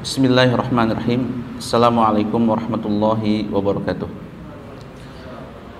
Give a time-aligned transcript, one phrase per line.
[0.00, 1.44] Bismillahirrahmanirrahim.
[1.60, 4.08] Assalamualaikum warahmatullahi wabarakatuh.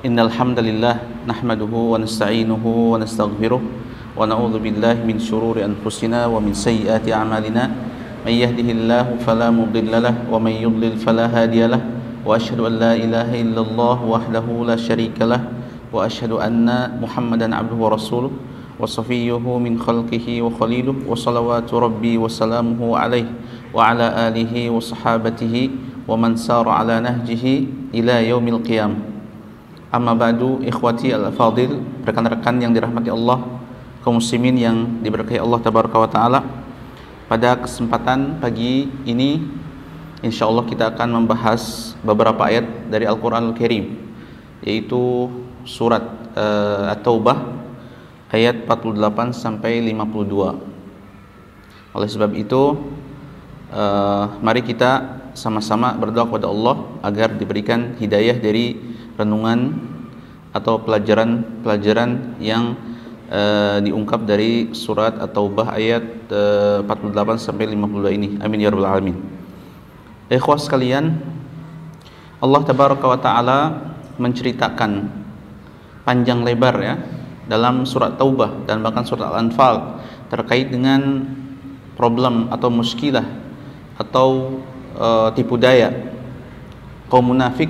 [0.05, 3.65] Innal hamdalillah nahmaduhu wa nasta'inuhu wa nastaghfiruh
[4.13, 7.73] wa na'udzu billahi min shururi anfusina wa min sayyiati a'malina.
[8.21, 11.89] May yahdihillahu fala mudilla lahu wa may yudlil fala hadiya lahu.
[12.21, 15.49] Wa asyhadu an la ilaha illallah wahdahu la syarika lahu
[15.97, 18.29] wa asyhadu anna Muhammadan abduhu wa rasuluh
[18.77, 23.25] wa safiyuhu min khalqihi wa khaliluh wa salawatu rabbi wa salamuhu alaih
[23.71, 25.63] wa sahabatihi
[26.07, 28.99] wa man sara ala nahjihi ila yaumil qiyam
[29.91, 33.43] amma ba'du ikhwati al-fadil rekan-rekan yang dirahmati Allah
[34.03, 36.41] kaum muslimin yang diberkahi Allah tabaraka wa taala
[37.31, 39.39] pada kesempatan pagi ini
[40.23, 43.99] insyaallah kita akan membahas beberapa ayat dari Al-Qur'an Al-Karim
[44.67, 45.31] yaitu
[45.65, 46.03] surat
[46.37, 47.61] uh, At-Taubah
[48.31, 50.55] ayat 48 sampai 52.
[51.91, 52.79] Oleh sebab itu
[53.73, 56.77] uh, mari kita sama-sama berdoa kepada Allah
[57.07, 58.77] agar diberikan hidayah dari
[59.15, 59.79] renungan
[60.51, 62.75] atau pelajaran-pelajaran yang
[63.31, 66.05] uh, diungkap dari surat At-Taubah ayat
[66.35, 68.29] uh, 48 sampai 52 ini.
[68.43, 69.17] Amin ya rabbal alamin.
[70.31, 71.19] Ikhwas sekalian,
[72.39, 73.59] Allah tabaraka wa taala
[74.19, 75.11] menceritakan
[76.07, 76.95] panjang lebar ya
[77.51, 81.27] dalam surat Taubah dan bahkan surat Al-Anfal terkait dengan
[81.99, 83.27] problem atau muskilah
[84.01, 84.61] atau
[84.97, 85.93] uh, tipu daya
[87.13, 87.69] kaum munafik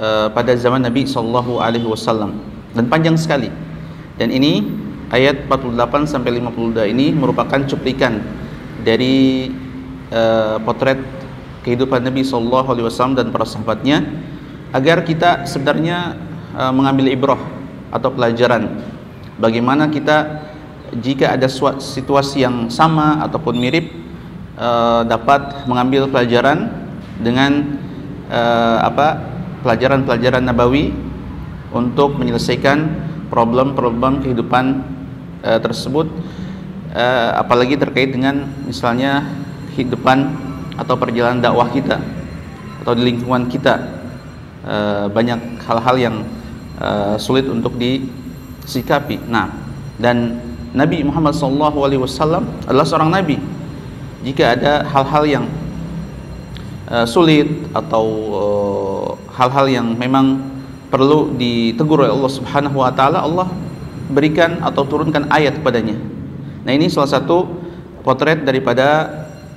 [0.00, 2.40] uh, pada zaman Nabi sallallahu alaihi wasallam
[2.72, 3.52] dan panjang sekali.
[4.16, 4.64] Dan ini
[5.12, 8.24] ayat 48 sampai 52 ini merupakan cuplikan
[8.80, 9.52] dari
[10.08, 10.96] uh, potret
[11.66, 14.00] kehidupan Nabi sallallahu alaihi wasallam dan para sahabatnya
[14.72, 16.16] agar kita sebenarnya
[16.56, 17.42] uh, mengambil ibrah
[17.90, 18.80] atau pelajaran
[19.36, 20.46] bagaimana kita
[21.02, 21.46] jika ada
[21.78, 23.99] situasi yang sama ataupun mirip
[24.60, 26.68] uh, dapat mengambil pelajaran
[27.16, 27.80] dengan
[28.28, 29.24] uh, apa
[29.64, 30.92] pelajaran-pelajaran nabawi
[31.72, 34.84] untuk menyelesaikan problem-problem kehidupan
[35.42, 36.06] uh, tersebut
[36.92, 39.24] uh, apalagi terkait dengan misalnya
[39.74, 40.28] kehidupan
[40.76, 42.00] atau perjalanan dakwah kita
[42.80, 43.74] atau di lingkungan kita
[44.64, 46.16] uh, banyak hal-hal yang
[46.80, 49.20] uh, sulit untuk disikapi.
[49.28, 49.52] Nah,
[50.00, 50.40] dan
[50.72, 53.36] Nabi Muhammad SAW adalah seorang nabi.
[54.20, 55.44] Jika ada hal-hal yang
[56.92, 58.04] uh, sulit atau
[59.32, 60.44] hal-hal uh, yang memang
[60.92, 63.48] perlu ditegur oleh Allah Subhanahu wa taala, Allah
[64.10, 65.96] berikan atau turunkan ayat kepadanya.
[66.66, 67.48] Nah, ini salah satu
[68.02, 69.08] potret daripada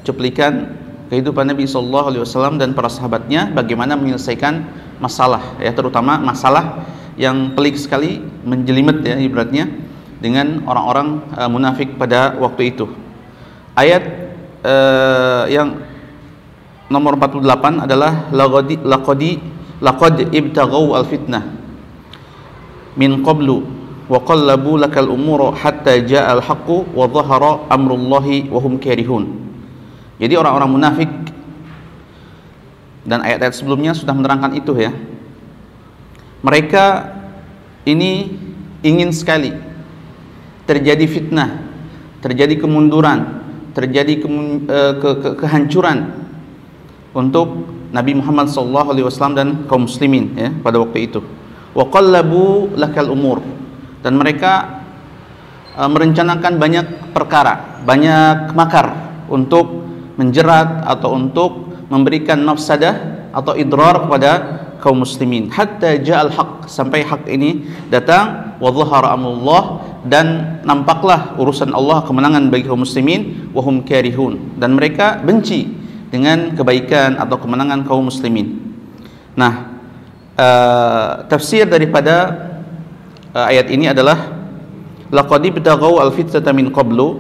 [0.05, 0.79] cuplikan
[1.11, 4.63] kehidupan Nabi Shallallahu Alaihi Wasallam dan para sahabatnya bagaimana menyelesaikan
[5.03, 6.87] masalah ya terutama masalah
[7.19, 9.67] yang pelik sekali menjelimet ya ibaratnya
[10.23, 12.87] dengan orang-orang uh, munafik pada waktu itu.
[13.75, 14.22] Ayat
[14.63, 15.83] uh, yang
[16.87, 19.31] nomor 48 adalah laqadi laqadi
[19.83, 21.43] laqad ibtaghaw al-fitnah
[22.95, 23.63] min qablu
[24.07, 29.43] wa qallabu lakal umura hatta jaa al-haqqu wa dhahara amrullahi wa hum karihun.
[30.19, 31.11] Jadi orang-orang munafik
[33.03, 34.95] dan ayat-ayat sebelumnya sudah menerangkan itu ya
[36.43, 37.11] mereka
[37.83, 38.35] ini
[38.83, 39.51] ingin sekali
[40.67, 41.59] terjadi fitnah,
[42.23, 43.42] terjadi kemunduran,
[43.73, 44.27] terjadi ke,
[44.69, 46.13] eh, ke, ke, kehancuran
[47.13, 51.21] untuk Nabi Muhammad SAW dan kaum muslimin ya pada waktu itu.
[51.73, 51.85] Wa
[52.77, 53.41] lakal umur
[54.05, 54.83] dan mereka
[55.73, 58.93] uh, merencanakan banyak perkara, banyak makar
[59.29, 59.85] untuk
[60.17, 64.31] menjerat atau untuk memberikan mafsadah atau idrar kepada
[64.83, 69.63] kaum muslimin hatta ja'al haq sampai hak ini datang wa dhahara amrullah
[70.03, 75.71] dan nampaklah urusan Allah kemenangan bagi kaum muslimin wa hum karihun dan mereka benci
[76.13, 78.61] dengan kebaikan atau kemenangan kaum muslimin.
[79.33, 79.73] Nah,
[80.37, 82.29] uh, tafsir daripada
[83.33, 84.29] uh, ayat ini adalah
[85.09, 87.17] laqad ibtaghaw al-fitnata min qablu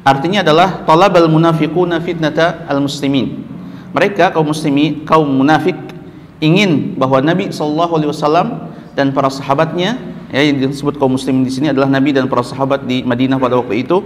[0.00, 3.44] artinya adalah talabal munafiquna fitnata al-muslimin.
[3.92, 5.76] Mereka kaum muslimin kaum munafik
[6.40, 11.86] ingin bahwa Nabi Wasallam dan para sahabatnya ya yang disebut kaum muslimin di sini adalah
[11.90, 14.02] Nabi dan para sahabat di Madinah pada waktu itu.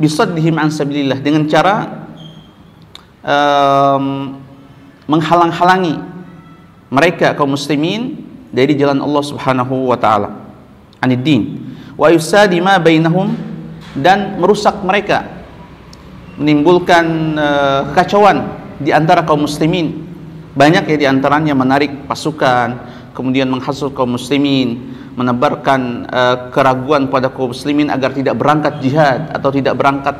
[0.00, 2.08] Bisa dihim ansabilillah dengan cara
[3.20, 4.36] um,
[5.04, 6.00] menghalang-halangi
[6.90, 10.50] mereka kaum muslimin dari jalan Allah Subhanahu wa taala.
[11.94, 13.36] Wa yusadima bainahum
[13.96, 15.26] dan merusak mereka.
[16.40, 18.48] Menimbulkan uh, kekacauan
[18.80, 20.08] di antara kaum muslimin.
[20.56, 22.74] Banyak ya di antaranya menarik pasukan,
[23.14, 29.50] kemudian menghasut kaum muslimin, menebarkan uh, keraguan pada kaum muslimin agar tidak berangkat jihad atau
[29.50, 30.16] tidak berangkat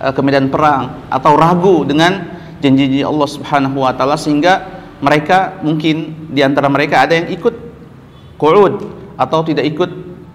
[0.00, 6.28] uh, ke medan perang atau ragu dengan janji-janji Allah Subhanahu wa taala sehingga mereka mungkin
[6.28, 7.56] di antara mereka ada yang ikut
[8.36, 8.84] qu'ud
[9.16, 9.90] atau tidak ikut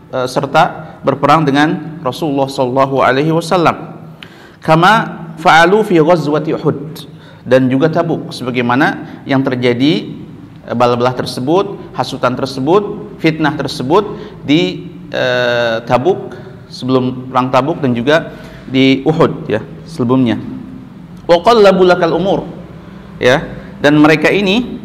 [0.10, 3.98] e, serta berperang dengan Rasulullah sallallahu alaihi wasallam.
[4.62, 4.94] Kama
[5.38, 7.06] fa'alu fi ghazwati Uhud
[7.46, 10.10] dan juga Tabuk sebagaimana yang terjadi
[10.74, 14.04] bala-bala tersebut, hasutan tersebut, fitnah tersebut
[14.44, 15.24] di e,
[15.88, 16.36] Tabuk
[16.68, 18.36] sebelum perang Tabuk dan juga
[18.66, 20.42] di Uhud ya sebelumnya.
[21.26, 21.42] Wa
[22.14, 22.46] umur
[23.18, 23.42] ya
[23.82, 24.78] dan mereka ini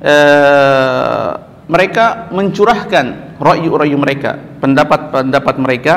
[0.00, 1.32] uh,
[1.70, 5.94] mereka mencurahkan rayu-rayu mereka, pendapat-pendapat mereka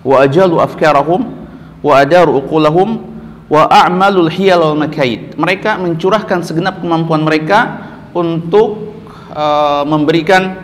[0.00, 1.46] wa ajalu afkarahum
[1.84, 3.04] wa adaru uqulahum
[3.52, 5.36] wa a'malul hiyal wal makaid.
[5.36, 7.86] Mereka mencurahkan segenap kemampuan mereka
[8.16, 8.95] untuk
[9.36, 10.56] uh, memberikan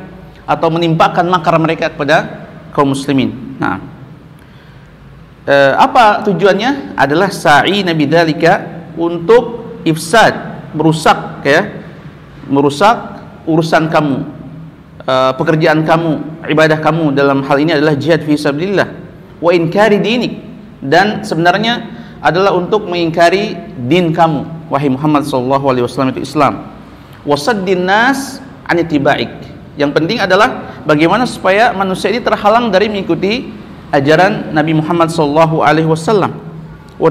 [0.48, 3.60] atau menimpakan makar mereka kepada kaum muslimin.
[3.60, 3.78] Nah,
[5.44, 6.96] uh, apa tujuannya?
[6.96, 10.32] Adalah sa'i nabi dalika untuk ifsad,
[10.72, 11.84] merusak ya,
[12.48, 12.96] merusak
[13.44, 14.24] urusan kamu,
[15.04, 19.02] uh, pekerjaan kamu, ibadah kamu dalam hal ini adalah jihad fi sabilillah
[19.42, 20.38] wa inkari dinik
[20.78, 21.90] dan sebenarnya
[22.22, 23.58] adalah untuk mengingkari
[23.90, 26.70] din kamu wahai Muhammad sallallahu alaihi wasallam itu Islam
[27.26, 33.48] wasaddin nas anitibaik yang penting adalah bagaimana supaya manusia ini terhalang dari mengikuti
[33.88, 36.36] ajaran Nabi Muhammad sallallahu alaihi wasallam.
[37.00, 37.08] Wa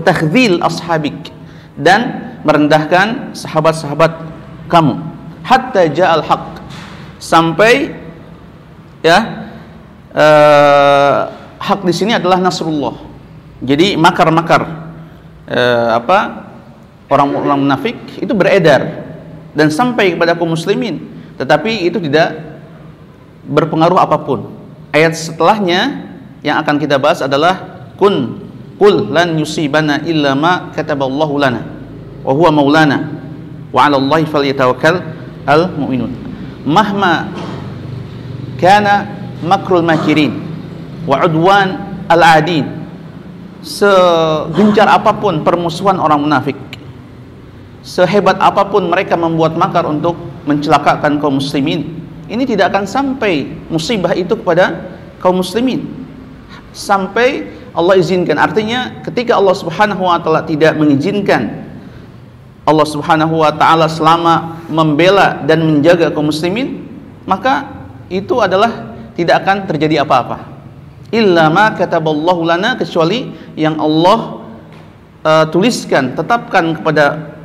[0.70, 1.34] ashabik.
[1.74, 4.14] Dan merendahkan sahabat-sahabat
[4.70, 5.02] kamu.
[5.42, 6.62] Hatta ja'al haq.
[7.18, 7.98] Sampai
[9.02, 9.50] ya
[10.14, 11.20] uh,
[11.58, 12.94] hak di sini adalah nasrullah.
[13.62, 14.62] Jadi makar-makar
[15.50, 16.46] uh, apa
[17.10, 19.10] orang-orang munafik itu beredar.
[19.58, 21.11] Dan sampai kepada kaum muslimin
[21.42, 22.38] tetapi itu tidak
[23.50, 24.54] berpengaruh apa pun.
[24.94, 26.06] Ayat setelahnya
[26.46, 28.38] yang akan kita bahas adalah kun
[28.78, 31.62] qul lan yusibana illa ma kataballahu lana
[32.22, 33.10] wa huwa maulana
[33.70, 35.02] wa 'ala Allahi falyatawakkal
[35.46, 36.14] al mu'minun
[36.66, 37.30] mahma
[38.58, 39.06] kana
[39.42, 40.38] makrul makirin
[41.06, 41.78] wa udwan
[42.10, 42.66] al adin
[43.62, 46.58] segencar apa pun permusuhan orang munafik
[47.86, 50.18] sehebat apa pun mereka membuat makar untuk
[50.48, 52.02] mencelakakan kaum muslimin
[52.32, 55.86] ini tidak akan sampai musibah itu kepada kaum muslimin
[56.72, 61.62] sampai Allah izinkan artinya ketika Allah Subhanahu wa taala tidak mengizinkan
[62.62, 66.88] Allah Subhanahu wa taala selama membela dan menjaga kaum muslimin,
[67.26, 67.68] maka
[68.08, 70.48] itu adalah tidak akan terjadi apa-apa.
[71.12, 74.48] Illa ma kataballahu lana kecuali yang Allah
[75.26, 77.36] uh, tuliskan, tetapkan kepada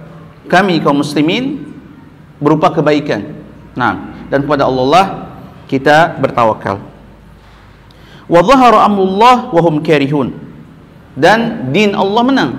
[0.46, 1.65] kami kaum muslimin
[2.42, 3.36] berupa kebaikan.
[3.76, 5.06] Nah, dan kepada Allah lah
[5.66, 6.80] kita bertawakal.
[8.26, 10.34] Wa dhahara amrullah wa hum karihun.
[11.16, 12.52] Dan din Allah menang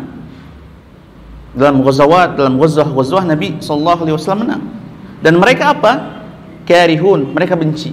[1.58, 4.64] dalam ghazawat dalam ghazwah-ghazwah Nabi sallallahu alaihi wasallam menang.
[5.22, 6.22] Dan mereka apa?
[6.70, 7.90] Karihun, mereka benci.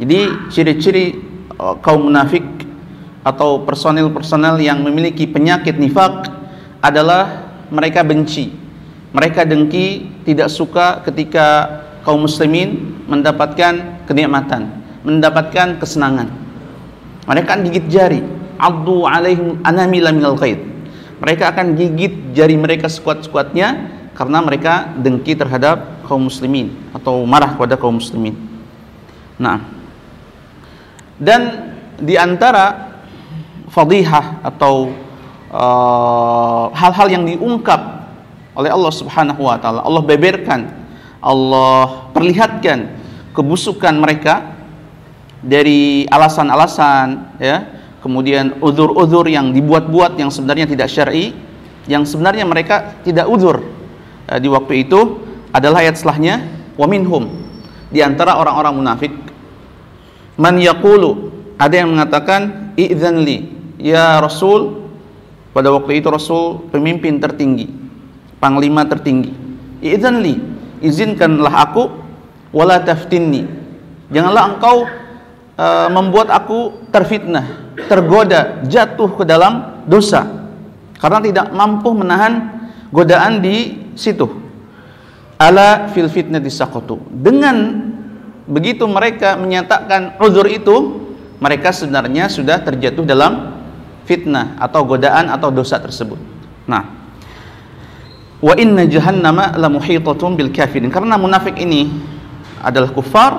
[0.00, 1.18] Jadi ciri-ciri
[1.60, 2.42] uh, kaum munafik
[3.20, 6.32] atau personel-personel yang memiliki penyakit nifak
[6.80, 8.54] adalah mereka benci.
[9.12, 14.68] Mereka dengki, tidak suka ketika kaum muslimin mendapatkan kenikmatan,
[15.04, 16.28] mendapatkan kesenangan.
[17.24, 18.20] Mereka akan gigit jari,
[18.60, 20.78] addu alaihim anamila minal qaid
[21.18, 27.74] mereka akan gigit jari mereka sekuat-sekuatnya karena mereka dengki terhadap kaum muslimin atau marah kepada
[27.74, 28.34] kaum muslimin.
[29.38, 29.62] Nah,
[31.18, 32.94] dan di antara
[33.70, 34.94] fadihah atau
[35.50, 37.97] uh, hal-hal uh, yang diungkap
[38.58, 40.66] oleh Allah Subhanahu wa taala, Allah beberkan,
[41.22, 42.90] Allah perlihatkan
[43.30, 44.58] kebusukan mereka
[45.38, 47.78] dari alasan-alasan ya.
[47.98, 51.34] Kemudian uzur-uzur yang dibuat-buat yang sebenarnya tidak syar'i,
[51.90, 53.62] yang sebenarnya mereka tidak uzur.
[54.26, 55.18] E, di waktu itu
[55.50, 56.46] adalah ayat setelahnya
[56.78, 57.26] wa minhum
[57.90, 59.14] di antara orang-orang munafik.
[60.38, 64.90] Man yaqulu ada yang mengatakan idzanli ya rasul.
[65.50, 67.87] Pada waktu itu rasul pemimpin tertinggi
[68.38, 69.34] panglima tertinggi.
[69.78, 70.38] Idzanli
[70.82, 71.84] izinkanlah aku
[72.54, 73.46] wala taftinni.
[74.08, 74.76] Janganlah engkau
[75.58, 80.24] uh, membuat aku terfitnah tergoda jatuh ke dalam dosa.
[80.98, 82.58] Karena tidak mampu menahan
[82.90, 84.26] godaan di situ.
[85.38, 87.86] Ala fil fitnati saqatu dengan
[88.50, 91.06] begitu mereka menyatakan uzur itu
[91.38, 93.54] mereka sebenarnya sudah terjatuh dalam
[94.02, 96.18] fitnah atau godaan atau dosa tersebut.
[96.66, 96.97] Nah
[98.38, 101.90] wa inna jahannama la muhitatun bil kafirin karena munafik ini
[102.62, 103.32] adalah kufar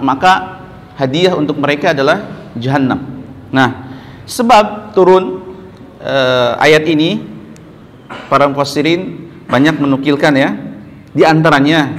[0.00, 0.62] maka
[0.96, 2.24] hadiah untuk mereka adalah
[2.56, 3.90] jahannam Nah,
[4.30, 5.42] sebab turun
[5.98, 7.18] uh, ayat ini
[8.30, 10.50] para mufassirin banyak menukilkan ya.
[11.10, 11.98] Di antaranya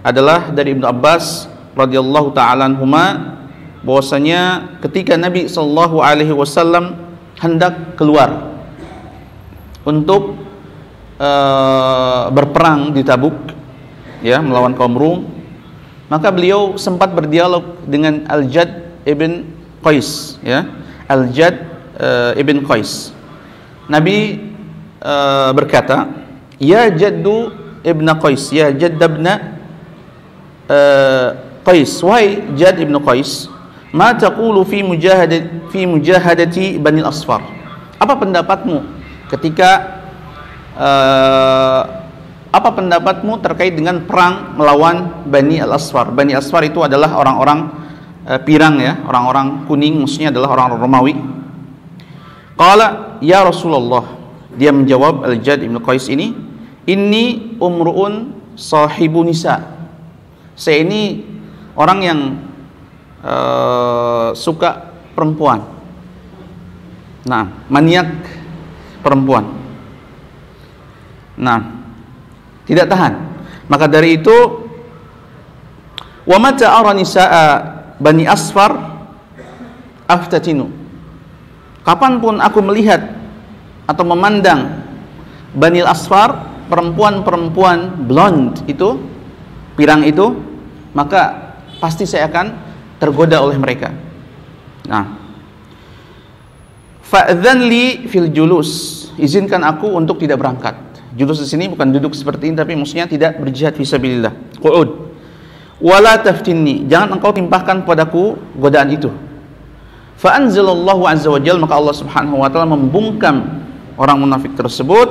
[0.00, 3.36] adalah dari Ibnu Abbas radhiyallahu taala anhuma
[3.84, 6.96] bahwasanya ketika Nabi sallallahu alaihi wasallam
[7.36, 8.56] hendak keluar
[9.84, 10.40] untuk
[11.20, 13.34] uh, berperang di Tabuk
[14.24, 15.18] ya melawan kaum Rum
[16.06, 19.42] maka beliau sempat berdialog dengan Al-Jad ibn
[19.82, 20.66] Qais ya.
[21.06, 21.66] Al-Jad
[21.98, 23.10] uh, ibn Qais.
[23.90, 24.38] Nabi
[25.02, 26.10] uh, berkata
[26.58, 27.50] ya Jaddu
[27.82, 29.38] ibn Qais ya Jadd ibn uh,
[31.66, 31.90] Qais.
[32.02, 33.50] Wahai Jad ibn Qais
[33.94, 37.40] ma taqulu fi mujahadati fi mujahadati Bani Asfar
[37.96, 38.82] apa pendapatmu
[39.32, 39.95] ketika
[40.76, 41.82] uh,
[42.52, 47.58] apa pendapatmu terkait dengan perang melawan Bani Al-Asfar Bani Asfar itu adalah orang-orang
[48.24, 51.14] uh, pirang ya orang-orang kuning maksudnya adalah orang Romawi
[52.56, 54.04] Qala ya Rasulullah
[54.56, 56.32] dia menjawab Al-Jad Ibn Qais ini
[56.88, 59.76] ini umruun sahibu nisa
[60.56, 61.20] saya ini
[61.76, 62.20] orang yang
[63.20, 65.60] uh, suka perempuan.
[67.28, 68.08] Nah, maniak
[69.04, 69.65] perempuan.
[71.36, 71.60] Nah,
[72.64, 73.12] tidak tahan.
[73.68, 74.36] Maka dari itu
[76.26, 76.92] wa mata ara
[77.98, 78.72] bani asfar
[80.06, 80.70] aftatinu.
[81.86, 83.14] Kapan pun aku melihat
[83.86, 84.82] atau memandang
[85.54, 88.98] Bani Asfar perempuan-perempuan blonde itu
[89.78, 90.34] pirang itu
[90.92, 92.46] maka pasti saya akan
[92.98, 93.94] tergoda oleh mereka.
[94.90, 95.16] Nah,
[97.06, 98.94] fa'dzan li fil julus.
[99.16, 100.76] Izinkan aku untuk tidak berangkat.
[101.16, 104.60] Julus di sini bukan duduk seperti ini tapi maksudnya tidak berjihad fisabilillah.
[104.60, 105.08] Qu'ud.
[105.80, 106.84] Wala taftinni.
[106.84, 109.08] Jangan engkau timpahkan padaku godaan itu.
[110.20, 113.64] Fa anzalallahu azza wa jalla maka Allah Subhanahu wa taala membungkam
[113.96, 115.08] orang munafik tersebut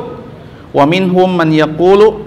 [0.74, 2.22] wa minhum man yaqulu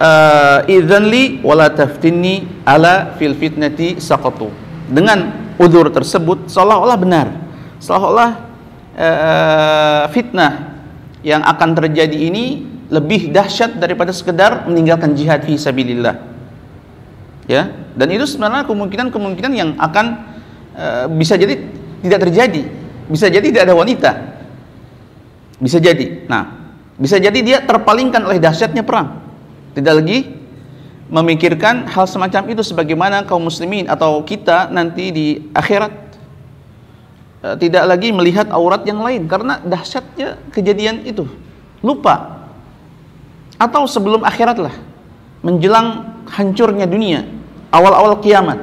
[0.00, 4.48] uh, idzan li wala taftinni ala fil fitnati saqatu.
[4.88, 7.28] Dengan udzur tersebut seolah-olah benar,
[7.80, 8.30] seolah-olah
[8.96, 10.73] uh, fitnah
[11.24, 12.62] yang akan terjadi ini
[12.92, 16.20] lebih dahsyat daripada sekedar meninggalkan jihad fi sabilillah.
[17.48, 20.06] Ya, dan itu sebenarnya kemungkinan-kemungkinan yang akan
[20.76, 21.60] uh, bisa jadi
[22.04, 22.62] tidak terjadi.
[23.08, 24.10] Bisa jadi tidak ada wanita.
[25.60, 26.24] Bisa jadi.
[26.28, 26.64] Nah,
[26.96, 29.24] bisa jadi dia terpalingkan oleh dahsyatnya perang
[29.74, 30.18] tidak lagi
[31.10, 36.03] memikirkan hal semacam itu sebagaimana kaum muslimin atau kita nanti di akhirat e,
[37.60, 41.28] tidak lagi melihat aurat yang lain karena dahsyatnya kejadian itu.
[41.84, 42.46] Lupa.
[43.60, 44.74] Atau sebelum akhirat lah
[45.44, 47.28] menjelang hancurnya dunia
[47.68, 48.58] awal-awal kiamat.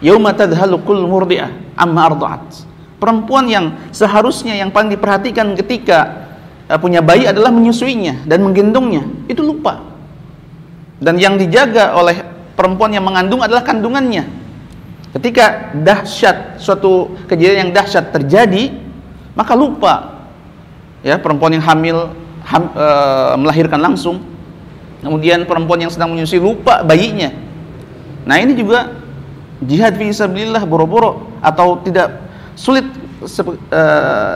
[0.00, 2.64] Yauma tadhalu kull murdi'ah amma arda'at.
[2.98, 6.28] Perempuan yang seharusnya yang paling diperhatikan ketika
[6.68, 9.00] Eh, punya bayi adalah menyusuinya dan menggendongnya.
[9.24, 9.80] Itu lupa.
[11.00, 12.20] Dan yang dijaga oleh
[12.52, 14.28] perempuan yang mengandung adalah kandungannya
[15.18, 18.72] ketika dahsyat suatu kejadian yang dahsyat terjadi
[19.34, 20.24] maka lupa
[21.02, 22.14] ya perempuan yang hamil
[22.46, 22.86] ham, e,
[23.38, 24.22] melahirkan langsung
[25.02, 27.34] kemudian perempuan yang sedang menyusui lupa bayinya
[28.24, 28.94] nah ini juga
[29.62, 30.10] jihad fi
[30.66, 32.18] boro-boro atau tidak
[32.58, 32.86] sulit
[33.70, 33.82] e,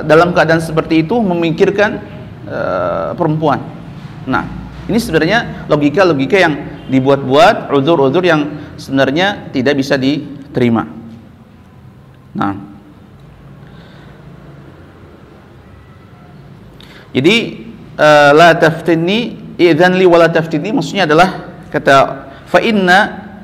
[0.06, 2.12] dalam keadaan seperti itu memikirkan
[2.42, 3.62] Eh, perempuan.
[4.26, 4.42] Nah,
[4.90, 6.58] ini sebenarnya logika-logika yang
[6.90, 9.94] dibuat-buat, uzur-uzur yang sebenarnya tidak bisa
[10.52, 10.84] diterima.
[12.36, 12.52] Nah,
[17.16, 17.36] jadi
[17.96, 21.96] uh, la taftini idzan li wala taftini maksudnya adalah kata
[22.44, 22.98] fa inna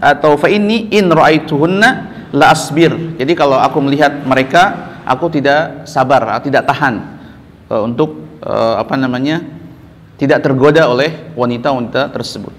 [0.04, 1.88] atau fa inni in ra'aituhunna
[2.36, 3.16] la asbir.
[3.16, 7.00] Jadi kalau aku melihat mereka, aku tidak sabar, tidak tahan
[7.72, 9.40] uh, untuk uh, apa namanya
[10.20, 12.56] tidak tergoda oleh wanita-wanita tersebut.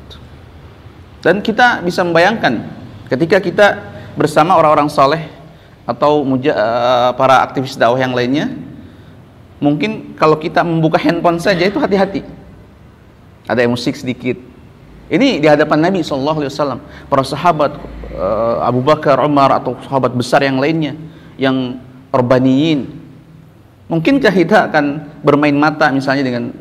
[1.19, 2.63] Dan kita bisa membayangkan
[3.11, 3.67] ketika kita
[4.19, 5.23] bersama orang-orang soleh
[5.87, 8.51] atau muja, uh, para aktivis dakwah yang lainnya,
[9.63, 12.27] mungkin kalau kita membuka handphone saja itu hati-hati.
[13.47, 14.35] Ada musik sedikit.
[15.09, 16.19] Ini di hadapan Nabi saw,
[17.07, 17.79] para sahabat
[18.13, 20.93] uh, Abu Bakar, Umar atau sahabat besar yang lainnya
[21.39, 21.79] yang
[22.13, 22.99] urbaniyin
[23.89, 26.53] Mungkinkah kita akan bermain mata misalnya dengan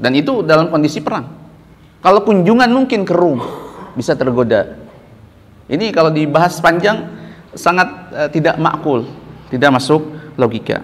[0.00, 1.28] dan itu dalam kondisi perang.
[2.00, 3.44] Kalau kunjungan mungkin ke Rum
[3.92, 4.85] bisa tergoda.
[5.66, 7.10] Ini kalau dibahas panjang
[7.56, 9.06] sangat uh, tidak makul,
[9.50, 10.02] tidak masuk
[10.38, 10.82] logika.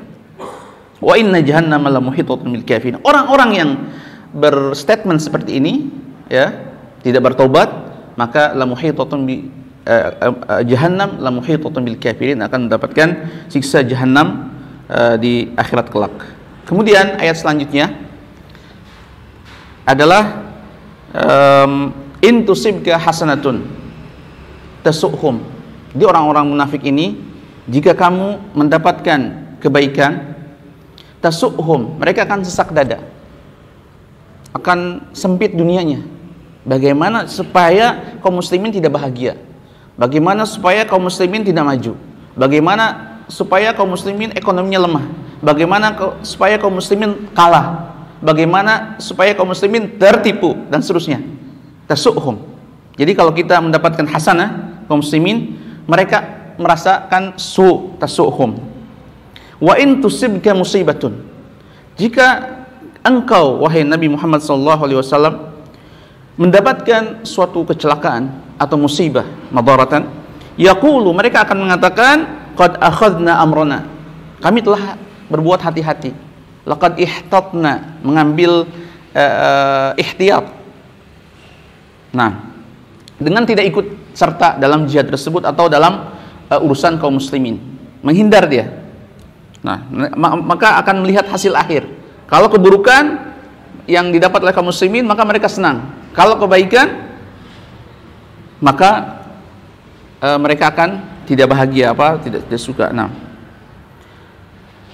[1.02, 2.98] Wa inna jahannama la muhitatun bil kafirin.
[3.02, 3.70] Orang-orang yang
[4.34, 5.90] berstatement seperti ini
[6.30, 6.50] ya,
[7.02, 7.68] tidak bertobat,
[8.14, 9.46] maka la muhitatun bi
[9.86, 10.10] uh,
[10.50, 11.18] uh, jahannam
[11.82, 13.08] bil kafirin akan mendapatkan
[13.50, 14.52] siksa jahannam
[14.92, 16.12] Eh, di akhirat kelak.
[16.68, 17.96] kemudian ayat selanjutnya
[19.88, 20.52] adalah
[21.16, 23.64] um, intusibka hasanatun
[24.82, 25.40] tasukhum.
[25.92, 27.16] Di orang-orang munafik ini
[27.70, 29.20] jika kamu mendapatkan
[29.62, 30.34] kebaikan
[31.22, 32.98] tasukhum, mereka akan sesak dada.
[34.52, 36.02] Akan sempit dunianya.
[36.62, 39.38] Bagaimana supaya kaum muslimin tidak bahagia?
[39.98, 41.98] Bagaimana supaya kaum muslimin tidak maju?
[42.38, 45.04] Bagaimana supaya kaum muslimin ekonominya lemah?
[45.42, 45.86] Bagaimana
[46.22, 47.94] supaya kaum muslimin kalah?
[48.22, 51.18] Bagaimana supaya kaum muslimin tertipu dan seterusnya?
[51.90, 52.38] Tasukhum.
[52.94, 58.58] Jadi kalau kita mendapatkan hasanah kaum muslimin, mereka merasakan su tasukhum.
[59.62, 61.22] Wa in tusibka musibatun.
[61.94, 62.58] Jika
[63.02, 65.34] engkau wahai Nabi Muhammad sallallahu alaihi wasallam
[66.38, 70.08] mendapatkan suatu kecelakaan atau musibah madaratan
[70.56, 72.16] yaqulu mereka akan mengatakan
[72.56, 73.84] qad akhadna amrona
[74.40, 74.96] kami telah
[75.28, 76.14] berbuat hati-hati
[76.64, 78.64] laqad ihtatna mengambil
[79.12, 80.46] uh, ihtiyat
[82.14, 82.48] nah
[83.18, 86.12] dengan tidak ikut serta dalam jihad tersebut atau dalam
[86.48, 87.60] uh, urusan kaum muslimin.
[88.04, 88.82] Menghindar dia.
[89.62, 89.86] Nah
[90.18, 91.86] maka akan melihat hasil akhir.
[92.26, 93.32] Kalau keburukan
[93.86, 95.86] yang didapat oleh kaum muslimin maka mereka senang.
[96.12, 97.12] Kalau kebaikan
[98.62, 99.22] maka
[100.22, 102.94] e, mereka akan tidak bahagia apa tidak, tidak suka.
[102.94, 103.10] Nah,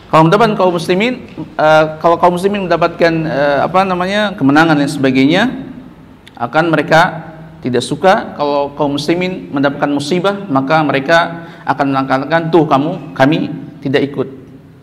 [0.08, 1.68] kalau mendapatkan kaum muslimin e,
[2.00, 5.42] kalau kaum muslimin mendapatkan e, apa namanya kemenangan dan sebagainya
[6.40, 13.12] akan mereka tidak suka kalau kaum muslimin mendapatkan musibah maka mereka akan mengatakan tuh kamu
[13.12, 13.50] kami
[13.82, 14.28] tidak ikut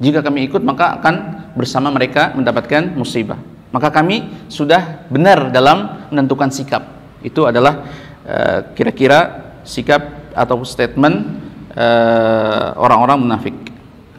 [0.04, 1.16] jika kami ikut maka akan
[1.56, 3.40] bersama mereka mendapatkan musibah
[3.76, 6.80] maka kami sudah benar dalam menentukan sikap.
[7.20, 7.84] Itu adalah
[8.24, 9.30] eh, kira-kira uh,
[9.68, 11.44] sikap atau statement
[11.76, 13.56] eh, orang-orang uh, munafik.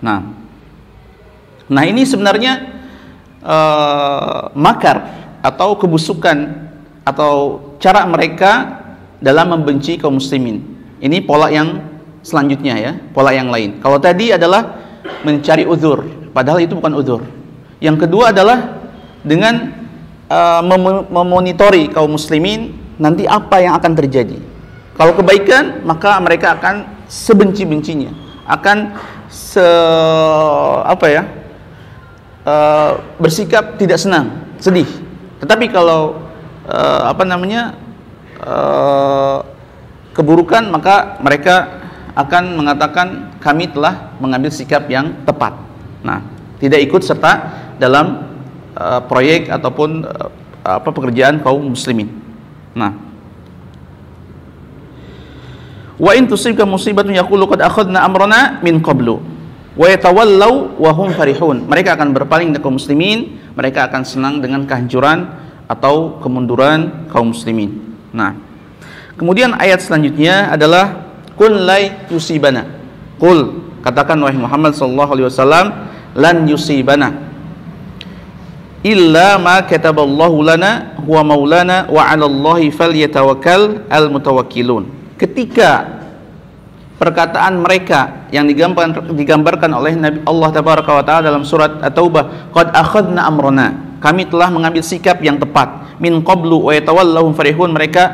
[0.05, 0.29] Nah,
[1.73, 2.69] nah ini sebenarnya
[3.41, 5.09] uh, makar
[5.41, 6.66] atau kebusukan
[7.07, 8.83] atau cara mereka
[9.23, 10.59] dalam membenci kaum muslimin.
[10.99, 11.79] Ini pola yang
[12.27, 13.79] selanjutnya ya, pola yang lain.
[13.79, 14.75] Kalau tadi adalah
[15.23, 16.03] mencari uzur,
[16.35, 17.23] padahal itu bukan uzur.
[17.79, 18.83] Yang kedua adalah
[19.23, 19.71] dengan
[20.27, 24.39] uh, mem memonitori kaum muslimin nanti apa yang akan terjadi.
[24.99, 28.11] Kalau kebaikan maka mereka akan sebenci-bencinya,
[28.51, 28.97] akan
[29.31, 29.63] se
[30.83, 31.23] apa ya?
[32.47, 34.87] Uh, bersikap tidak senang, sedih.
[35.43, 36.26] Tetapi kalau
[36.67, 37.79] uh, apa namanya?
[38.37, 39.41] Uh,
[40.13, 41.85] keburukan maka mereka
[42.17, 45.53] akan mengatakan kami telah mengambil sikap yang tepat.
[46.01, 46.25] Nah,
[46.57, 47.33] tidak ikut serta
[47.77, 48.25] dalam
[48.73, 50.29] uh, proyek ataupun uh,
[50.65, 52.09] apa pekerjaan kaum muslimin.
[52.73, 52.97] Nah,
[56.01, 59.21] wa in tusibka musibatun yaqulu qad akhadna amrana min qablu
[59.77, 61.69] wa yatawallaw wa hum farihun.
[61.69, 67.79] Mereka akan berpaling dari kaum muslimin, mereka akan senang dengan kehancuran atau kemunduran kaum muslimin.
[68.15, 68.35] Nah,
[69.19, 72.67] kemudian ayat selanjutnya adalah kun lai yusibana.
[73.19, 75.67] Qul katakan wahai Muhammad sallallahu alaihi wasallam
[76.17, 77.27] lan yusibana
[78.87, 84.87] illa ma kataballahu lana huwa maulana wa 'ala Allahi falyatawakkal al mutawakkilun.
[85.19, 85.99] Ketika
[87.01, 92.71] perkataan mereka yang digambarkan, digambarkan oleh Nabi Allah tabaraka wa taala dalam surat At-Taubah, qad
[92.71, 93.86] akhadna amrana.
[93.99, 95.99] Kami telah mengambil sikap yang tepat.
[96.01, 97.73] Min qablu wa yatawallahum farihun.
[97.73, 98.05] Mereka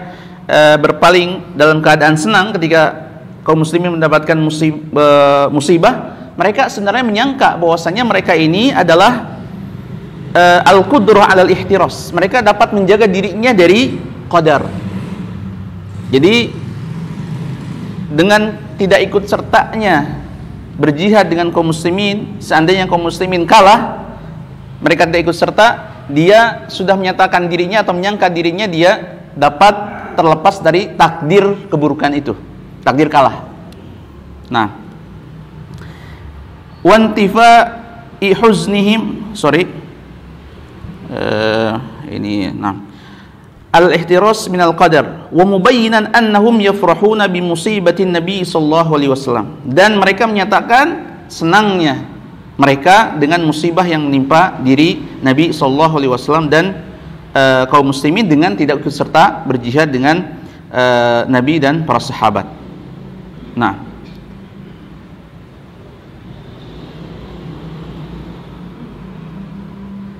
[0.47, 3.11] uh, berpaling dalam keadaan senang ketika
[3.43, 5.95] kaum muslimin mendapatkan musibah, uh, musibah.
[6.39, 9.37] Mereka sebenarnya menyangka bahwasanya mereka ini adalah
[10.33, 12.11] uh, al-qudrah alal ihtiras.
[12.11, 14.01] Mereka dapat menjaga dirinya dari
[14.33, 14.65] qadar.
[16.13, 16.53] Jadi
[18.13, 20.21] dengan tidak ikut sertanya
[20.77, 24.02] berjihad dengan kaum muslimin, seandainya kaum muslimin kalah,
[24.83, 25.67] mereka tidak ikut serta,
[26.11, 29.75] dia sudah menyatakan dirinya atau menyangka dirinya dia dapat
[30.19, 32.35] terlepas dari takdir keburukan itu,
[32.83, 33.47] takdir kalah.
[34.51, 34.75] Nah,
[36.83, 37.81] wantifa
[38.19, 39.71] ihuznihim, sorry,
[41.09, 41.79] uh,
[42.11, 42.91] ini nah.
[43.73, 49.65] Al-ihtiras min al-qadar wa mubayyinan annahum yafrahuna bi musibatin nabi sallallahu alaihi wasallam.
[49.65, 52.12] Dan mereka menyatakan senangnya
[52.57, 56.85] mereka dengan musibah yang menimpa diri Nabi sallallahu alaihi wasallam dan
[57.33, 62.47] uh, kaum muslimin dengan tidak ikut serta berjihad dengan uh, Nabi dan para sahabat.
[63.57, 63.93] Nah,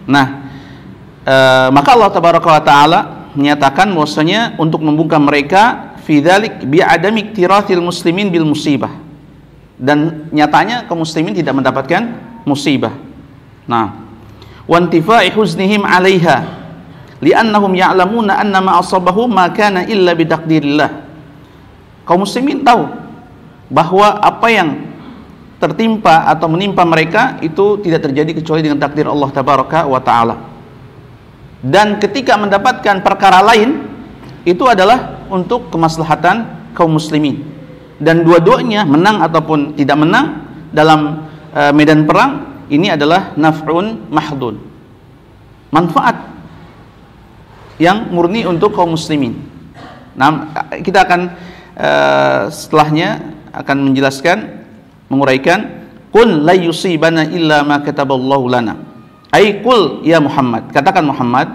[0.03, 0.43] Nah,
[1.23, 3.01] Eh, maka Allah tabaraka wa taala
[3.39, 6.83] menyatakan bahwasanya untuk membuka mereka fidzalik bi
[7.31, 8.91] tirathil muslimin bil musibah
[9.83, 12.15] dan nyatanya kaum muslimin tidak mendapatkan
[12.47, 12.95] musibah.
[13.67, 13.99] Nah,
[14.63, 16.63] wa intifa'i huznihim 'alaiha
[17.19, 20.91] li'annahum ya'lamuna anna ma asabahum ma kana illa bitaqdirillah
[22.07, 22.87] kaum muslimin tahu
[23.75, 24.69] bahwa apa yang
[25.59, 30.37] tertimpa atau menimpa mereka itu tidak terjadi kecuali dengan takdir Allah tabaraka wa taala.
[31.63, 33.87] Dan ketika mendapatkan perkara lain
[34.43, 37.52] itu adalah untuk kemaslahatan kaum muslimin
[38.03, 44.59] dan dua-duanya menang ataupun tidak menang dalam uh, medan perang ini adalah naf'un mahdun
[45.71, 46.19] manfaat
[47.81, 49.39] yang murni untuk kaum muslimin.
[50.19, 51.21] Nah kita akan
[51.79, 54.39] uh, setelahnya akan menjelaskan
[55.09, 58.77] menguraikan qul la yusibana illa ma kataballahu lana.
[59.33, 60.69] Ai qul ya Muhammad.
[60.69, 61.49] Katakan Muhammad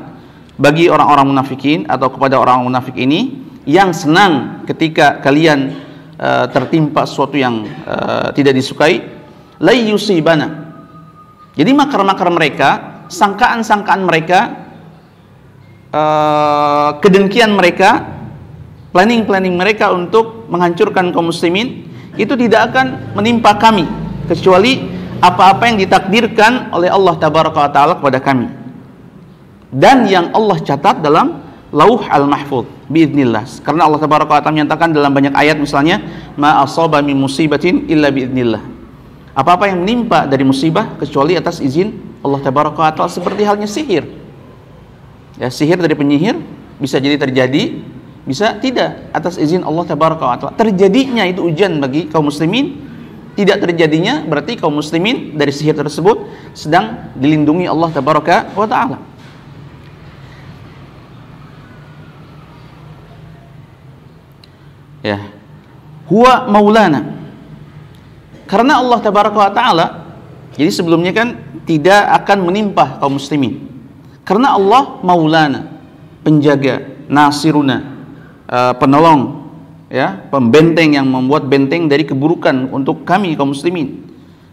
[0.57, 5.86] bagi orang-orang munafikin atau kepada orang munafik ini yang senang ketika kalian
[6.17, 9.01] uh, tertimpa sesuatu yang uh, tidak disukai
[9.61, 10.67] la yusibana.
[11.57, 12.69] Jadi makar-makar mereka
[13.09, 14.39] sangkaan-sangkaan mereka
[15.89, 18.05] uh, kedengkian mereka
[18.93, 23.85] planning-planning mereka untuk menghancurkan kaum muslimin itu tidak akan menimpa kami
[24.25, 24.85] kecuali
[25.17, 28.49] apa-apa yang ditakdirkan oleh Allah tabaraka taala kepada kami.
[29.73, 33.43] Dan yang Allah catat dalam lauh al-mahfuz biiznillah.
[33.63, 35.99] Karena Allah tabaraka wa menyatakan dalam banyak ayat misalnya
[36.39, 38.63] ma asaba min musibatin illa biiznillah.
[39.37, 41.93] Apa-apa yang menimpa dari musibah kecuali atas izin
[42.25, 44.07] Allah tabaraka wa seperti halnya sihir.
[45.37, 46.39] Ya, sihir dari penyihir
[46.81, 47.77] bisa jadi terjadi,
[48.25, 50.51] bisa tidak atas izin Allah tabaraka wa.
[50.55, 52.81] Terjadinya itu ujian bagi kaum muslimin,
[53.37, 56.25] tidak terjadinya berarti kaum muslimin dari sihir tersebut
[56.57, 58.97] sedang dilindungi Allah tabaraka wa taala.
[65.07, 65.19] Ya.
[66.11, 67.15] Huwa maulana.
[68.47, 69.85] Karena Allah tabaraka wa taala
[70.55, 73.67] jadi sebelumnya kan tidak akan menimpa kaum muslimin.
[74.27, 75.79] Karena Allah maulana
[76.25, 77.77] penjaga nasiruna
[78.47, 79.47] uh, penolong
[79.87, 84.03] ya pembenteng yang membuat benteng dari keburukan untuk kami kaum muslimin.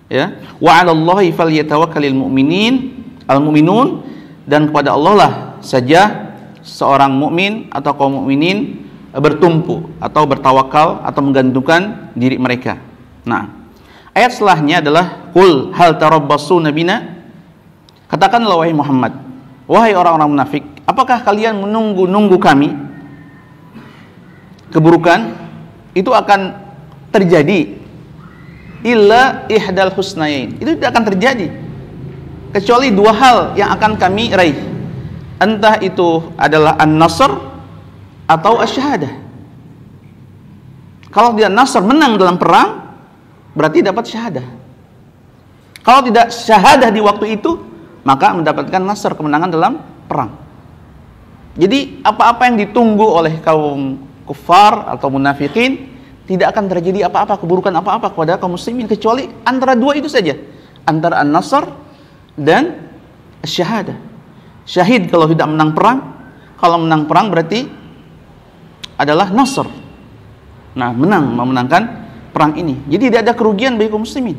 [0.07, 0.39] Ya.
[0.61, 4.05] Wa 'alallahi falyatawakkalul mu'minin al mu'minun
[4.45, 5.33] dan kepada Allah lah
[5.65, 8.84] saja seorang mukmin atau kaum mukminin
[9.15, 12.83] bertumpu atau bertawakal atau menggantungkan diri mereka.
[13.23, 13.51] Nah,
[14.11, 17.15] ayat setelahnya adalah kul hal tarabbasu nabina
[18.15, 19.13] Katakanlah wahai Muhammad,
[19.67, 22.71] wahai orang-orang munafik, apakah kalian menunggu-nunggu kami?
[24.71, 25.35] Keburukan
[25.99, 26.55] itu akan
[27.11, 27.75] terjadi
[28.87, 30.55] illa ihdal husnayain.
[30.63, 31.47] Itu tidak akan terjadi
[32.55, 34.59] kecuali dua hal yang akan kami raih.
[35.43, 37.54] Entah itu adalah an-nasr
[38.25, 39.13] atau asyahadah.
[41.15, 42.91] Kalau tidak nasr menang dalam perang,
[43.55, 44.47] berarti dapat syahadah.
[45.85, 47.61] Kalau tidak syahadah di waktu itu,
[48.03, 49.73] maka mendapatkan nasr kemenangan dalam
[50.11, 50.35] perang.
[51.55, 55.95] Jadi apa-apa yang ditunggu oleh kaum kufar atau munafikin
[56.27, 60.35] tidak akan terjadi apa-apa keburukan apa-apa kepada kaum muslimin kecuali antara dua itu saja
[60.83, 61.69] antara an-nasr
[62.35, 62.91] dan
[63.45, 63.95] syahadah.
[64.65, 65.99] Syahid kalau tidak menang perang,
[66.57, 67.69] kalau menang perang berarti
[68.99, 69.67] adalah Nasr.
[70.75, 71.83] Nah, menang memenangkan
[72.35, 72.75] perang ini.
[72.91, 74.35] Jadi tidak ada kerugian bagi kaum muslimin.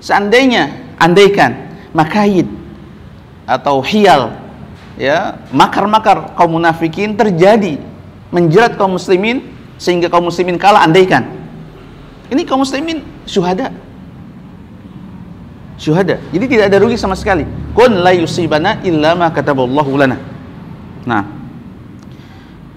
[0.00, 2.48] Seandainya andaikan makayid
[3.44, 4.32] atau hial
[4.96, 7.76] ya, makar-makar kaum munafikin terjadi
[8.32, 9.44] menjerat kaum muslimin
[9.76, 11.28] sehingga kaum muslimin kalah andaikan.
[12.32, 13.68] Ini kaum muslimin syuhada.
[15.76, 16.16] Syuhada.
[16.32, 17.44] Jadi tidak ada rugi sama sekali.
[17.76, 20.16] Kun la yusibana illa ma kataballahu lana.
[21.04, 21.41] Nah,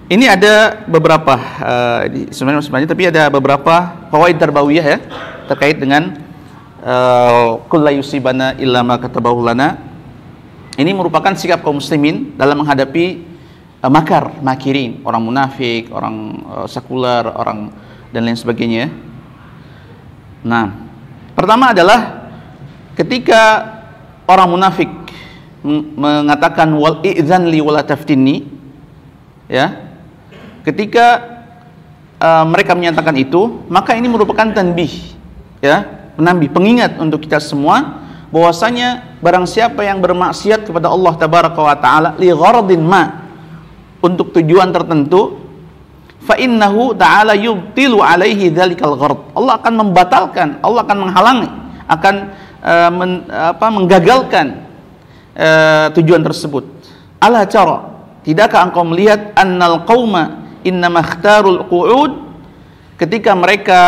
[0.06, 4.98] ini ada beberapa uh, sebenarnya sebenarnya tapi ada beberapa fawaid tarbawiyah ya
[5.50, 6.14] terkait dengan
[6.82, 9.82] uh, kullu yusibana illa ma katabahu lana.
[10.76, 13.24] Ini merupakan sikap kaum muslimin dalam menghadapi
[13.82, 17.74] uh, makar, makirin, orang munafik, orang uh, sekuler, orang
[18.14, 18.92] dan lain sebagainya.
[20.46, 20.70] Nah,
[21.34, 22.30] pertama adalah
[22.94, 23.42] ketika
[24.30, 24.90] orang munafik
[25.98, 28.46] mengatakan wal idzan li wala taftinni
[29.50, 29.85] ya
[30.66, 31.06] ketika
[32.18, 34.90] uh, mereka menyatakan itu maka ini merupakan tanbih
[35.62, 35.86] ya
[36.18, 38.02] penambih pengingat untuk kita semua
[38.34, 43.30] bahwasanya barang siapa yang bermaksiat kepada Allah tabaraka wa taala li gharadin ma
[44.02, 45.46] untuk tujuan tertentu
[46.26, 51.48] fa innahu ta'ala yubtilu alaihi dzalikal gharad Allah akan membatalkan Allah akan menghalangi
[51.86, 52.14] akan
[52.66, 54.46] uh, men, apa menggagalkan
[55.38, 56.66] uh, tujuan tersebut.
[57.22, 57.94] Ala cara
[58.26, 62.12] tidakkah engkau melihat annal qauma inna makhtarul qu'ud
[62.98, 63.80] ketika mereka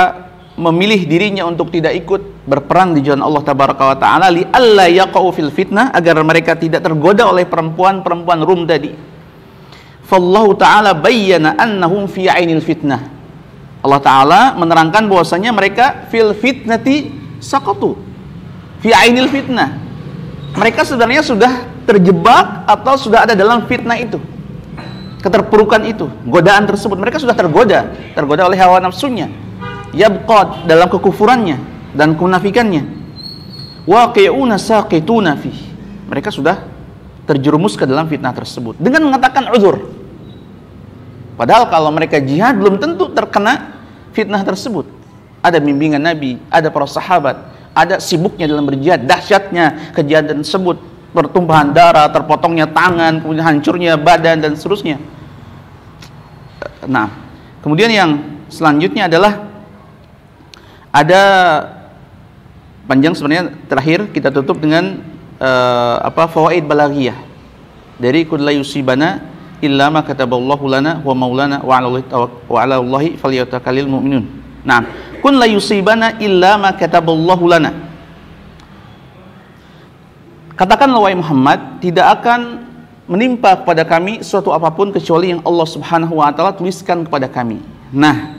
[0.59, 5.31] memilih dirinya untuk tidak ikut berperang di jalan Allah tabaraka wa taala li alla yaqau
[5.31, 8.91] fil fitnah agar mereka tidak tergoda oleh perempuan-perempuan Rum tadi.
[10.03, 13.07] Fallahu taala bayyana annahum fi ainil fitnah.
[13.79, 17.95] Allah taala menerangkan bahwasanya mereka fil fitnati saqatu.
[18.83, 19.79] Fi ainil fitnah.
[20.59, 21.53] Mereka sebenarnya sudah
[21.87, 24.19] terjebak atau sudah ada dalam fitnah itu.
[25.19, 26.95] Keterpurukan itu, godaan tersebut.
[26.95, 29.27] Mereka sudah tergoda, tergoda oleh hawa nafsunya.
[29.91, 31.59] Yabqad dalam kekufurannya
[31.97, 32.87] dan kemunafikannya.
[33.89, 35.51] Waqi'una saqituna fi.
[36.07, 36.63] Mereka sudah
[37.29, 39.85] terjerumus ke dalam fitnah tersebut dengan mengatakan uzur.
[41.37, 43.77] Padahal kalau mereka jihad belum tentu terkena
[44.17, 44.89] fitnah tersebut.
[45.39, 47.37] Ada bimbingan Nabi, ada para sahabat,
[47.77, 54.53] ada sibuknya dalam berjihad, dahsyatnya kejadian tersebut, pertumpahan darah, terpotongnya tangan, kemudian hancurnya badan dan
[54.55, 55.01] seterusnya.
[56.85, 57.09] Nah,
[57.64, 58.11] kemudian yang
[58.49, 59.49] selanjutnya adalah
[60.92, 61.23] ada
[62.88, 65.05] panjang sebenarnya terakhir kita tutup dengan
[65.37, 67.16] uh, apa fawaid balaghiyah
[68.01, 69.21] dari kullu yusibana
[69.61, 71.88] illa ma kataballahu lana wa maulana wa 'ala
[72.49, 74.25] wa 'ala Allahi falyatawakkalul mu'minun.
[74.62, 74.87] Nah,
[75.21, 77.71] kun la yusibana illa ma kataballahu lana.
[80.59, 82.66] Katakanlah wahai Muhammad, tidak akan
[83.07, 87.62] menimpa kepada kami suatu apa pun kecuali yang Allah Subhanahu wa taala tuliskan kepada kami.
[87.94, 88.35] Nah,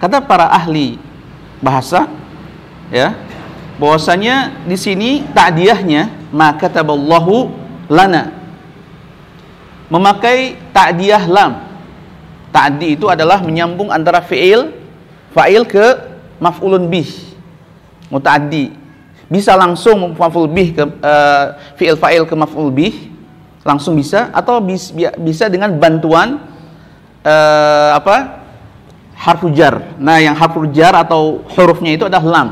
[0.00, 0.96] kata para ahli
[1.60, 2.08] bahasa
[2.88, 3.12] ya,
[3.76, 7.52] bahwasanya di sini ta'diyahnya maka kataballahu
[7.92, 8.32] lana
[9.92, 11.52] memakai ta'diyah lam.
[12.50, 14.72] Ta'di itu adalah menyambung antara fi'il
[15.36, 16.08] fa'il ke
[16.40, 17.10] maf'ulun bih.
[18.10, 18.79] Muta'addi.
[19.30, 21.44] Bisa langsung maf'ul bih ke uh,
[21.78, 23.14] fi'il fa'il ke maf'ul bih
[23.62, 24.90] langsung bisa atau bis,
[25.22, 26.42] bisa dengan bantuan
[27.22, 28.40] uh, apa?
[29.20, 30.00] harfu jar.
[30.00, 32.48] Nah, yang harfu jar atau hurufnya itu adalah lam.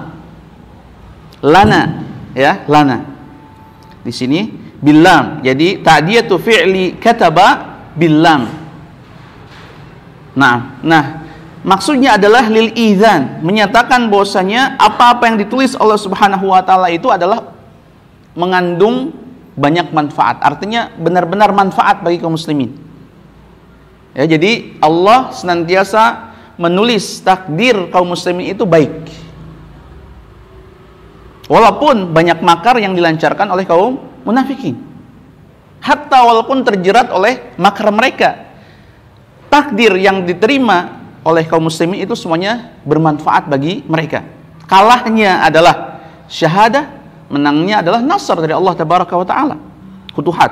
[1.41, 2.05] Lana,
[2.37, 3.09] ya, lana.
[4.05, 5.41] Di sini bilam.
[5.41, 8.47] Jadi ta'diyatu fi'li kataba bilam.
[10.37, 11.18] Nah, nah
[11.69, 17.53] maksudnya adalah lil idzan, menyatakan bahwasanya apa-apa yang ditulis Allah Subhanahu wa taala itu adalah
[18.33, 19.13] mengandung
[19.53, 20.41] banyak manfaat.
[20.41, 22.73] Artinya benar-benar manfaat bagi kaum muslimin.
[24.17, 29.29] Ya, jadi Allah senantiasa menulis takdir kaum muslimin itu baik.
[31.49, 34.77] Walaupun banyak makar yang dilancarkan oleh kaum munafikin.
[35.79, 38.51] Hatta walaupun terjerat oleh makar mereka,
[39.49, 40.98] takdir yang diterima
[41.29, 44.25] oleh kaum muslimin itu semuanya bermanfaat bagi mereka.
[44.65, 46.89] Kalahnya adalah syahadah,
[47.29, 49.57] menangnya adalah nasr dari Allah tabaraka wa taala.
[50.17, 50.51] Futuhat.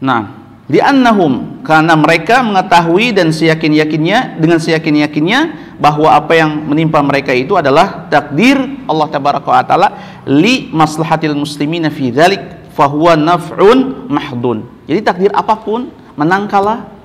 [0.00, 0.32] Nah,
[0.72, 5.40] li'annahum karena mereka mengetahui dan seyakin-yakinnya dengan seyakin-yakinnya
[5.76, 8.56] bahwa apa yang menimpa mereka itu adalah takdir
[8.88, 9.88] Allah tabaraka wa taala
[10.24, 14.64] li maslahatil muslimina fi dzalik fahuwa naf'un mahdun.
[14.88, 16.99] Jadi takdir apa pun menang kalah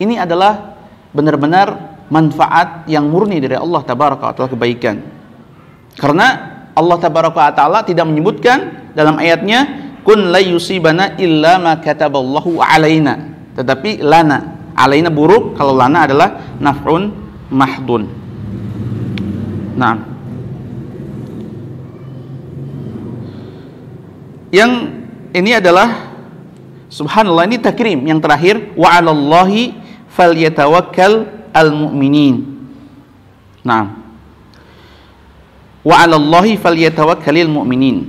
[0.00, 0.74] ini adalah
[1.14, 4.96] benar-benar manfaat yang murni dari Allah tabaraka wa taala kebaikan.
[5.94, 6.26] Karena
[6.74, 13.34] Allah tabaraka wa taala tidak menyebutkan dalam ayatnya kun la yusibana illa ma kataballahu alaina.
[13.54, 14.52] Tetapi lana.
[14.74, 17.14] Alaina buruk, kalau lana adalah naf'un
[17.46, 18.10] mahdun.
[19.78, 19.94] Nah,
[24.50, 24.70] yang
[25.30, 26.10] ini adalah
[26.90, 29.83] subhanallah ini takrim yang terakhir wa 'alallahi
[30.14, 32.46] falyatawakkal almu'minin.
[33.66, 33.98] Nah,
[35.82, 38.08] wa 'alallahi falyatawakkalil mu'minin.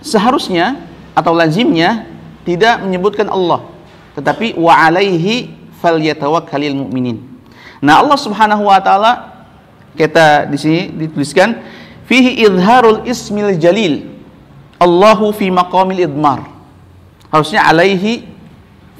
[0.00, 0.80] Seharusnya
[1.12, 2.08] atau lazimnya
[2.48, 3.68] tidak menyebutkan Allah,
[4.16, 7.20] tetapi wa 'alaihi falyatawakkalil mu'minin.
[7.84, 9.12] Nah, Allah Subhanahu wa taala
[9.96, 11.60] kita di sini dituliskan
[12.08, 14.16] fihi izharul ismil jalil.
[14.76, 16.44] Allahu fi maqamil idmar.
[17.32, 18.28] Harusnya alaihi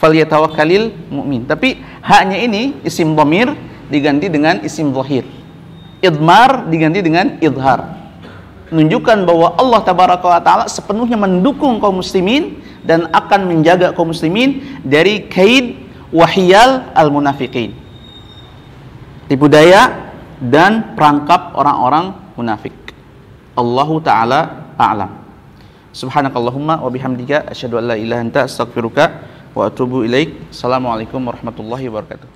[0.01, 1.45] falyatawakkalil mu'min.
[1.49, 3.53] Tapi haknya ini isim dhamir
[3.89, 5.25] diganti dengan isim zahir.
[6.05, 7.97] Idmar diganti dengan idhar.
[8.69, 14.63] Menunjukkan bahwa Allah tabaraka wa taala sepenuhnya mendukung kaum muslimin dan akan menjaga kaum muslimin
[14.83, 15.79] dari kaid
[16.11, 17.87] wahyal al munafiqin
[19.27, 22.75] tipu daya dan perangkap orang-orang munafik.
[23.57, 25.25] Allahu taala a'lam.
[25.97, 29.05] Subhanakallahumma wa bihamdika asyhadu an la ilaha anta astaghfiruka
[29.57, 30.53] wa atubu ilaik.
[30.53, 32.36] Assalamualaikum warahmatullahi wabarakatuh.